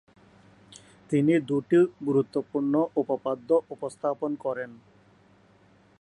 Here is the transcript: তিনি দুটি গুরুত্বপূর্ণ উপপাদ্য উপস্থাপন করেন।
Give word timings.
তিনি 1.09 1.33
দুটি 1.49 1.79
গুরুত্বপূর্ণ 2.05 2.73
উপপাদ্য 2.95 3.49
উপস্থাপন 3.69 4.31
করেন। 4.35 4.71